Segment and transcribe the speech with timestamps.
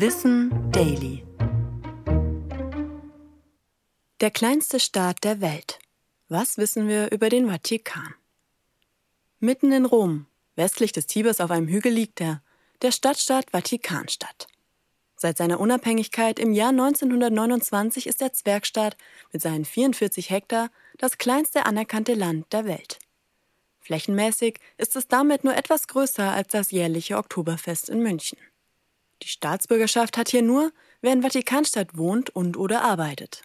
[0.00, 1.24] Wissen Daily.
[4.20, 5.80] Der kleinste Staat der Welt.
[6.28, 8.14] Was wissen wir über den Vatikan?
[9.40, 12.42] Mitten in Rom, westlich des Tibers auf einem Hügel liegt er,
[12.80, 14.46] der Stadtstaat Vatikanstadt.
[15.16, 18.96] Seit seiner Unabhängigkeit im Jahr 1929 ist der Zwergstaat
[19.32, 23.00] mit seinen 44 Hektar das kleinste anerkannte Land der Welt.
[23.80, 28.38] Flächenmäßig ist es damit nur etwas größer als das jährliche Oktoberfest in München.
[29.22, 33.42] Die Staatsbürgerschaft hat hier nur, wer in Vatikanstadt wohnt und oder arbeitet.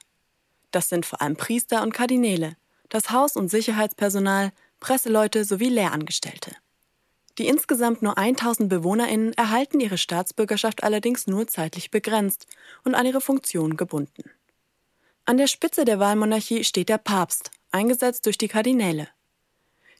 [0.71, 2.55] Das sind vor allem Priester und Kardinäle,
[2.89, 6.55] das Haus- und Sicherheitspersonal, Presseleute sowie Lehrangestellte.
[7.37, 12.45] Die insgesamt nur 1000 BewohnerInnen erhalten ihre Staatsbürgerschaft allerdings nur zeitlich begrenzt
[12.83, 14.29] und an ihre Funktion gebunden.
[15.25, 19.07] An der Spitze der Wahlmonarchie steht der Papst, eingesetzt durch die Kardinäle.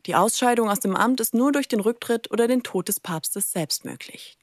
[0.06, 3.52] Die Ausscheidung aus dem Amt ist nur durch den Rücktritt oder den Tod des Papstes
[3.52, 4.38] selbst möglich.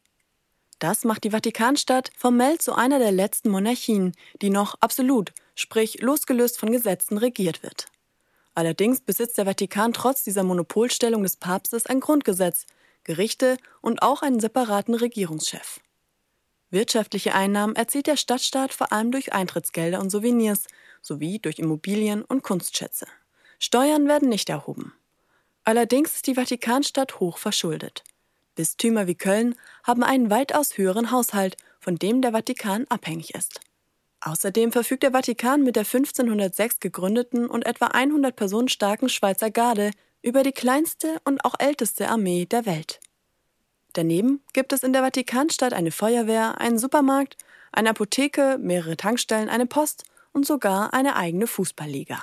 [0.81, 6.59] Das macht die Vatikanstadt formell zu einer der letzten Monarchien, die noch absolut, sprich losgelöst
[6.59, 7.87] von Gesetzen regiert wird.
[8.55, 12.65] Allerdings besitzt der Vatikan trotz dieser Monopolstellung des Papstes ein Grundgesetz,
[13.05, 15.81] Gerichte und auch einen separaten Regierungschef.
[16.71, 20.65] Wirtschaftliche Einnahmen erzielt der Stadtstaat vor allem durch Eintrittsgelder und Souvenirs
[21.03, 23.07] sowie durch Immobilien und Kunstschätze.
[23.59, 24.95] Steuern werden nicht erhoben.
[25.65, 28.03] Allerdings ist die Vatikanstadt hoch verschuldet.
[28.55, 33.61] Bistümer wie Köln haben einen weitaus höheren Haushalt, von dem der Vatikan abhängig ist.
[34.21, 39.93] Außerdem verfügt der Vatikan mit der 1506 gegründeten und etwa 100 Personen starken Schweizer Garde
[40.23, 43.01] über die kleinste und auch älteste Armee der Welt.
[43.95, 47.37] Daneben gibt es in der Vatikanstadt eine Feuerwehr, einen Supermarkt,
[47.73, 52.23] eine Apotheke, mehrere Tankstellen, eine Post und sogar eine eigene Fußballliga.